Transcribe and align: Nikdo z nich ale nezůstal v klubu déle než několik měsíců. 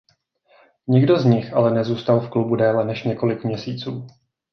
Nikdo 0.87 1.19
z 1.19 1.25
nich 1.25 1.53
ale 1.53 1.71
nezůstal 1.73 2.19
v 2.19 2.29
klubu 2.29 2.55
déle 2.55 2.85
než 2.85 3.03
několik 3.03 3.43
měsíců. 3.43 4.07